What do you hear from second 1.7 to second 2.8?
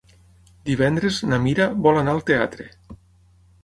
vol anar al teatre.